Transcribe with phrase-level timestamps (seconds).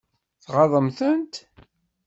[0.43, 1.33] Tɣaḍem-tent?